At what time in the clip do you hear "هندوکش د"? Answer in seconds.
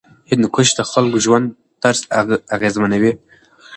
0.29-0.79